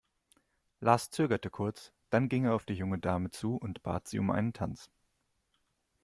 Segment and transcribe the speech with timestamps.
[0.79, 4.31] Lars zögerte kurz, dann ging er auf die junge Dame zu und bat sie um
[4.31, 4.89] einen Tanz.